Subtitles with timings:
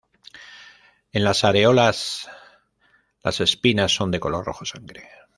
[1.11, 2.27] En las areolas
[3.23, 5.07] las espinas son de color rojo sangre.